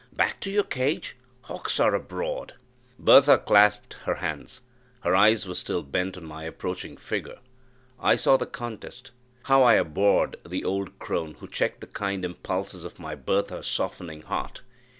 Back 0.13 0.39
to 0.39 0.49
your 0.49 0.63
cage 0.63 1.15
hawks 1.43 1.79
are 1.79 1.93
abroad!" 1.93 2.55
Bertha 2.97 3.37
clasped 3.37 3.93
her 4.05 4.15
hands 4.15 4.61
her 5.01 5.15
eyes 5.15 5.47
were 5.47 5.53
still 5.53 5.83
bent 5.83 6.17
on 6.17 6.25
my 6.25 6.43
approaching 6.43 6.97
figure. 6.97 7.37
I 7.99 8.15
saw 8.15 8.35
the 8.35 8.47
contest. 8.47 9.11
How 9.43 9.61
I 9.61 9.75
abhorred 9.75 10.37
the 10.43 10.63
old 10.65 10.97
crone 10.97 11.35
who 11.35 11.47
checked 11.47 11.81
the 11.81 11.85
kind 11.85 12.25
impulses 12.25 12.83
of 12.83 12.97
my 12.97 13.13
Bertha's 13.13 13.67
softening 13.67 14.23
heart. 14.23 14.63